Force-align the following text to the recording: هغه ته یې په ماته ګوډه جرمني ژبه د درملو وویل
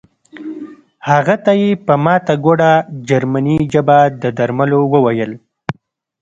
هغه 1.09 1.35
ته 1.43 1.51
یې 1.61 1.69
په 1.85 1.93
ماته 2.03 2.33
ګوډه 2.45 2.71
جرمني 3.07 3.57
ژبه 3.73 3.97
د 4.21 4.23
درملو 4.37 4.79
وویل 4.93 5.31